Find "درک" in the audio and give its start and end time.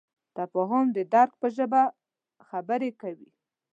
1.13-1.31